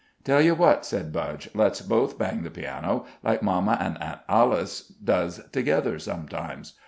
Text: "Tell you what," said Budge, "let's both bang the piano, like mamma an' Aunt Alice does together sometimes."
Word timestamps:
"Tell 0.23 0.41
you 0.41 0.55
what," 0.55 0.83
said 0.83 1.13
Budge, 1.13 1.47
"let's 1.53 1.79
both 1.81 2.17
bang 2.17 2.41
the 2.41 2.49
piano, 2.49 3.05
like 3.23 3.43
mamma 3.43 3.77
an' 3.79 3.97
Aunt 3.97 4.21
Alice 4.27 4.87
does 4.87 5.47
together 5.51 5.99
sometimes." 5.99 6.73